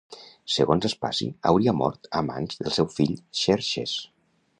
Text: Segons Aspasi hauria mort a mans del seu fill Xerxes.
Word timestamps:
Segons 0.51 0.85
Aspasi 0.87 1.27
hauria 1.49 1.75
mort 1.81 2.09
a 2.21 2.23
mans 2.31 2.57
del 2.63 2.75
seu 2.79 2.89
fill 2.95 3.13
Xerxes. 3.41 3.95